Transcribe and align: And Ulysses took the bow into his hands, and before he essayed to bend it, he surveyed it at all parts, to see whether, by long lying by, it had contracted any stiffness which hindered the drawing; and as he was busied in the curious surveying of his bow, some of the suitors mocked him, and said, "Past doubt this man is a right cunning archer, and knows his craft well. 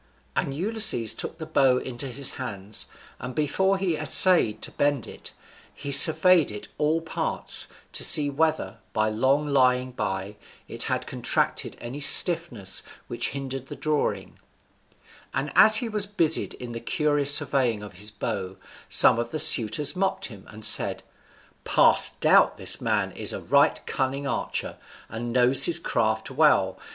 And 0.35 0.51
Ulysses 0.55 1.13
took 1.13 1.37
the 1.37 1.45
bow 1.45 1.77
into 1.77 2.07
his 2.07 2.31
hands, 2.31 2.87
and 3.19 3.35
before 3.35 3.77
he 3.77 3.95
essayed 3.95 4.59
to 4.63 4.71
bend 4.71 5.05
it, 5.05 5.31
he 5.75 5.91
surveyed 5.91 6.49
it 6.49 6.65
at 6.65 6.71
all 6.79 7.01
parts, 7.01 7.67
to 7.91 8.03
see 8.03 8.27
whether, 8.27 8.79
by 8.93 9.09
long 9.11 9.45
lying 9.45 9.91
by, 9.91 10.37
it 10.67 10.81
had 10.89 11.05
contracted 11.05 11.77
any 11.79 11.99
stiffness 11.99 12.81
which 13.05 13.29
hindered 13.37 13.67
the 13.67 13.75
drawing; 13.75 14.39
and 15.35 15.51
as 15.53 15.75
he 15.75 15.87
was 15.87 16.07
busied 16.07 16.55
in 16.55 16.71
the 16.71 16.79
curious 16.79 17.35
surveying 17.35 17.83
of 17.83 17.93
his 17.99 18.09
bow, 18.09 18.57
some 18.89 19.19
of 19.19 19.29
the 19.29 19.37
suitors 19.37 19.95
mocked 19.95 20.25
him, 20.25 20.45
and 20.47 20.65
said, 20.65 21.03
"Past 21.63 22.19
doubt 22.21 22.57
this 22.57 22.81
man 22.81 23.11
is 23.11 23.33
a 23.33 23.39
right 23.39 23.79
cunning 23.85 24.25
archer, 24.25 24.77
and 25.09 25.31
knows 25.31 25.65
his 25.65 25.77
craft 25.77 26.31
well. 26.31 26.79